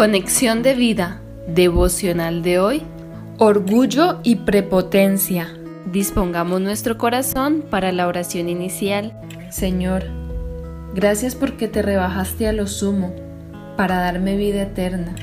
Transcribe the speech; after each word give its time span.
Conexión 0.00 0.62
de 0.62 0.72
vida, 0.72 1.20
devocional 1.46 2.42
de 2.42 2.58
hoy, 2.58 2.82
orgullo 3.36 4.20
y 4.22 4.36
prepotencia. 4.36 5.48
Dispongamos 5.92 6.62
nuestro 6.62 6.96
corazón 6.96 7.62
para 7.68 7.92
la 7.92 8.06
oración 8.06 8.48
inicial. 8.48 9.12
Señor, 9.50 10.04
gracias 10.94 11.34
porque 11.34 11.68
te 11.68 11.82
rebajaste 11.82 12.48
a 12.48 12.54
lo 12.54 12.66
sumo 12.66 13.14
para 13.76 13.98
darme 13.98 14.38
vida 14.38 14.62
eterna. 14.62 15.14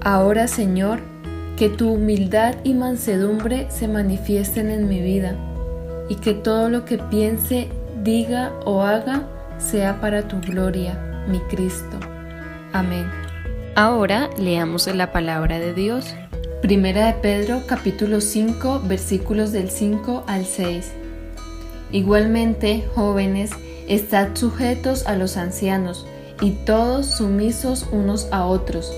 Ahora, 0.00 0.48
Señor, 0.48 1.00
que 1.58 1.68
tu 1.68 1.90
humildad 1.90 2.54
y 2.64 2.72
mansedumbre 2.72 3.66
se 3.70 3.88
manifiesten 3.88 4.70
en 4.70 4.88
mi 4.88 5.02
vida 5.02 5.36
y 6.08 6.14
que 6.14 6.32
todo 6.32 6.70
lo 6.70 6.86
que 6.86 6.96
piense, 6.96 7.68
diga 8.02 8.54
o 8.64 8.80
haga 8.80 9.24
sea 9.58 10.00
para 10.00 10.26
tu 10.26 10.40
gloria, 10.40 11.26
mi 11.28 11.40
Cristo. 11.40 12.00
Amén. 12.72 13.25
Ahora 13.78 14.30
leamos 14.38 14.86
la 14.86 15.12
palabra 15.12 15.58
de 15.58 15.74
Dios. 15.74 16.14
Primera 16.62 17.08
de 17.08 17.12
Pedro 17.12 17.60
capítulo 17.66 18.22
5 18.22 18.80
versículos 18.86 19.52
del 19.52 19.68
5 19.68 20.24
al 20.26 20.46
6. 20.46 20.92
Igualmente, 21.92 22.88
jóvenes, 22.94 23.50
estad 23.86 24.28
sujetos 24.32 25.06
a 25.06 25.14
los 25.14 25.36
ancianos 25.36 26.06
y 26.40 26.52
todos 26.52 27.04
sumisos 27.04 27.86
unos 27.92 28.28
a 28.32 28.46
otros, 28.46 28.90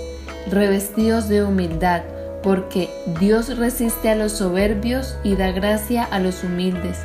revestidos 0.49 1.29
de 1.29 1.43
humildad, 1.43 2.03
porque 2.45 2.89
Dios 3.19 3.59
resiste 3.59 4.11
a 4.11 4.15
los 4.15 4.31
soberbios 4.31 5.17
y 5.25 5.35
da 5.35 5.51
gracia 5.51 6.05
a 6.05 6.21
los 6.21 6.45
humildes. 6.45 6.99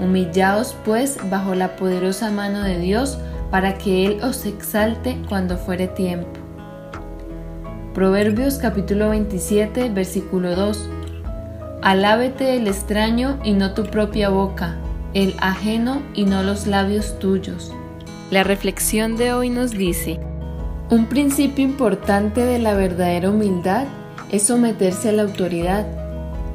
Humillaos 0.00 0.74
pues 0.84 1.18
bajo 1.30 1.54
la 1.54 1.76
poderosa 1.76 2.32
mano 2.32 2.64
de 2.64 2.80
Dios, 2.80 3.16
para 3.52 3.78
que 3.78 4.06
Él 4.06 4.24
os 4.24 4.44
exalte 4.44 5.16
cuando 5.28 5.56
fuere 5.56 5.86
tiempo. 5.86 6.45
Proverbios 7.96 8.58
capítulo 8.58 9.08
27, 9.08 9.88
versículo 9.88 10.54
2. 10.54 10.86
Alábete 11.80 12.54
el 12.54 12.68
extraño 12.68 13.38
y 13.42 13.54
no 13.54 13.72
tu 13.72 13.84
propia 13.84 14.28
boca, 14.28 14.76
el 15.14 15.34
ajeno 15.40 16.02
y 16.12 16.26
no 16.26 16.42
los 16.42 16.66
labios 16.66 17.18
tuyos. 17.18 17.72
La 18.30 18.44
reflexión 18.44 19.16
de 19.16 19.32
hoy 19.32 19.48
nos 19.48 19.70
dice, 19.70 20.20
un 20.90 21.06
principio 21.06 21.64
importante 21.64 22.44
de 22.44 22.58
la 22.58 22.74
verdadera 22.74 23.30
humildad 23.30 23.86
es 24.30 24.42
someterse 24.42 25.08
a 25.08 25.12
la 25.12 25.22
autoridad. 25.22 25.86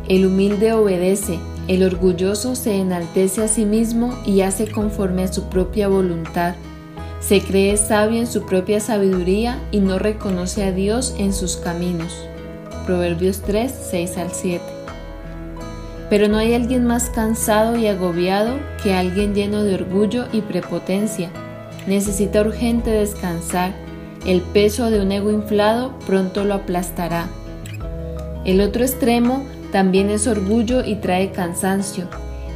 El 0.08 0.28
humilde 0.28 0.74
obedece, 0.74 1.40
el 1.68 1.82
orgulloso 1.82 2.54
se 2.54 2.76
enaltece 2.76 3.46
a 3.46 3.48
sí 3.48 3.66
mismo 3.66 4.16
y 4.28 4.42
hace 4.42 4.70
conforme 4.70 5.24
a 5.24 5.34
su 5.34 5.50
propia 5.50 5.88
voluntad. 5.88 6.54
Se 7.22 7.40
cree 7.40 7.78
sabio 7.78 8.20
en 8.20 8.28
su 8.28 8.46
propia 8.48 8.80
sabiduría 8.80 9.60
y 9.72 9.80
no 9.80 10.00
reconoce 10.00 10.64
a 10.64 10.72
Dios 10.72 11.14
en 11.20 11.34
sus 11.34 11.56
caminos. 11.56 12.12
Proverbios 12.88 13.42
3, 13.42 13.72
6 13.92 14.18
al 14.18 14.32
7. 14.32 14.62
Pero 16.10 16.28
no 16.28 16.38
hay 16.38 16.56
alguien 16.56 16.86
más 16.86 17.12
cansado 17.12 17.78
y 17.78 17.88
agobiado 17.88 18.56
que 18.84 18.96
alguien 18.96 19.36
lleno 19.36 19.64
de 19.64 19.76
orgullo 19.76 20.26
y 20.34 20.42
prepotencia. 20.42 21.30
Necesita 21.86 22.42
urgente 22.42 22.90
descansar. 22.90 23.72
El 24.26 24.42
peso 24.42 24.90
de 24.90 25.00
un 25.00 25.12
ego 25.12 25.32
inflado 25.32 25.94
pronto 26.08 26.44
lo 26.44 26.56
aplastará. 26.56 27.28
El 28.46 28.62
otro 28.62 28.84
extremo 28.84 29.46
también 29.72 30.10
es 30.10 30.28
orgullo 30.28 30.84
y 30.84 30.96
trae 30.96 31.32
cansancio, 31.32 32.08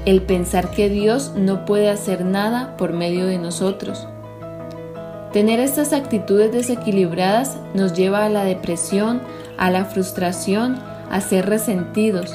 el 0.06 0.24
pensar 0.24 0.72
que 0.72 0.90
Dios 0.90 1.34
no 1.36 1.66
puede 1.66 1.90
hacer 1.90 2.26
nada 2.26 2.76
por 2.78 2.94
medio 2.94 3.28
de 3.28 3.38
nosotros. 3.38 4.08
Tener 5.36 5.60
estas 5.60 5.92
actitudes 5.92 6.54
desequilibradas 6.54 7.58
nos 7.74 7.92
lleva 7.92 8.24
a 8.24 8.30
la 8.30 8.46
depresión, 8.46 9.22
a 9.58 9.70
la 9.70 9.84
frustración, 9.84 10.80
a 11.12 11.20
ser 11.20 11.48
resentidos. 11.48 12.34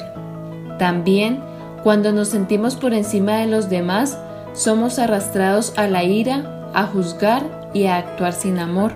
También, 0.77 1.39
cuando 1.81 2.11
nos 2.11 2.27
sentimos 2.27 2.75
por 2.75 2.93
encima 2.93 3.37
de 3.37 3.47
los 3.47 3.71
demás, 3.71 4.19
somos 4.53 4.99
arrastrados 4.99 5.73
a 5.77 5.87
la 5.87 6.03
ira, 6.03 6.69
a 6.75 6.85
juzgar 6.85 7.71
y 7.73 7.87
a 7.87 7.97
actuar 7.97 8.33
sin 8.33 8.59
amor. 8.59 8.93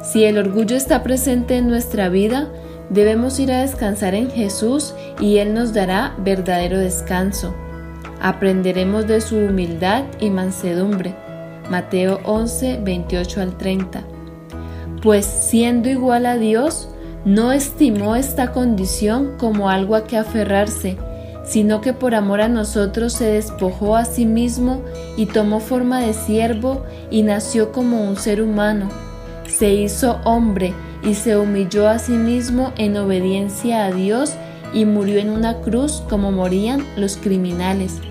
Si 0.00 0.22
el 0.22 0.38
orgullo 0.38 0.76
está 0.76 1.02
presente 1.02 1.56
en 1.56 1.66
nuestra 1.66 2.08
vida, 2.08 2.46
debemos 2.88 3.40
ir 3.40 3.50
a 3.50 3.62
descansar 3.62 4.14
en 4.14 4.30
Jesús 4.30 4.94
y 5.18 5.38
Él 5.38 5.54
nos 5.54 5.72
dará 5.72 6.14
verdadero 6.18 6.78
descanso. 6.78 7.52
Aprenderemos 8.20 9.08
de 9.08 9.20
su 9.20 9.38
humildad 9.38 10.04
y 10.20 10.30
mansedumbre 10.30 11.16
Mateo 11.72 12.20
11, 12.24 12.80
28 12.84 13.40
al 13.40 13.56
30. 13.56 14.02
Pues 15.02 15.24
siendo 15.24 15.88
igual 15.88 16.26
a 16.26 16.36
Dios, 16.36 16.90
no 17.24 17.50
estimó 17.50 18.14
esta 18.14 18.52
condición 18.52 19.36
como 19.38 19.70
algo 19.70 19.96
a 19.96 20.04
que 20.04 20.18
aferrarse, 20.18 20.98
sino 21.46 21.80
que 21.80 21.94
por 21.94 22.14
amor 22.14 22.42
a 22.42 22.48
nosotros 22.48 23.14
se 23.14 23.24
despojó 23.24 23.96
a 23.96 24.04
sí 24.04 24.26
mismo 24.26 24.82
y 25.16 25.24
tomó 25.24 25.60
forma 25.60 26.00
de 26.00 26.12
siervo 26.12 26.84
y 27.10 27.22
nació 27.22 27.72
como 27.72 28.06
un 28.06 28.16
ser 28.16 28.42
humano. 28.42 28.90
Se 29.48 29.72
hizo 29.72 30.20
hombre 30.24 30.74
y 31.02 31.14
se 31.14 31.38
humilló 31.38 31.88
a 31.88 31.98
sí 31.98 32.12
mismo 32.12 32.74
en 32.76 32.98
obediencia 32.98 33.86
a 33.86 33.92
Dios 33.92 34.34
y 34.74 34.84
murió 34.84 35.20
en 35.20 35.30
una 35.30 35.62
cruz 35.62 36.02
como 36.06 36.32
morían 36.32 36.84
los 36.96 37.16
criminales 37.16 38.02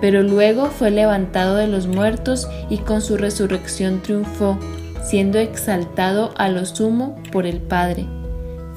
pero 0.00 0.22
luego 0.22 0.66
fue 0.66 0.90
levantado 0.90 1.56
de 1.56 1.66
los 1.66 1.86
muertos 1.86 2.48
y 2.68 2.78
con 2.78 3.02
su 3.02 3.16
resurrección 3.16 4.02
triunfó, 4.02 4.58
siendo 5.02 5.38
exaltado 5.38 6.32
a 6.36 6.48
lo 6.48 6.64
sumo 6.64 7.16
por 7.32 7.46
el 7.46 7.58
Padre. 7.58 8.06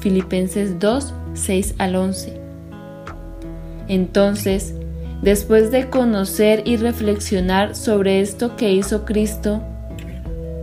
Filipenses 0.00 0.78
2, 0.78 1.14
6 1.34 1.74
al 1.78 1.96
11. 1.96 2.40
Entonces, 3.88 4.74
después 5.22 5.70
de 5.70 5.88
conocer 5.88 6.62
y 6.66 6.76
reflexionar 6.76 7.74
sobre 7.74 8.20
esto 8.20 8.56
que 8.56 8.72
hizo 8.72 9.04
Cristo, 9.04 9.62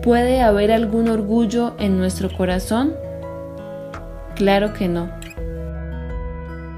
¿puede 0.04 0.42
haber 0.42 0.72
algún 0.72 1.10
orgullo 1.10 1.74
en 1.80 1.98
nuestro 1.98 2.32
corazón? 2.32 2.94
Claro 4.36 4.74
que 4.74 4.88
no. 4.88 5.21